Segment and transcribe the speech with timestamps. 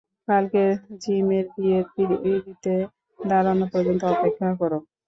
[0.27, 0.63] কালকে
[1.01, 2.73] জিমেরবিয়ের পিড়িতে
[3.19, 4.77] দাঁড়ানো পর্যন্ত অপেক্ষা করো।